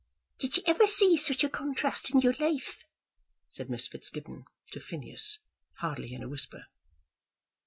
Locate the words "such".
1.15-1.43